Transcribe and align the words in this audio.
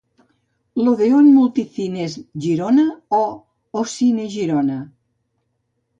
L'Odeón 0.85 1.27
Multicines 1.33 2.17
Girona 2.45 2.87
o 3.21 3.23
l'Ocine 3.29 4.29
Girona? 4.37 4.83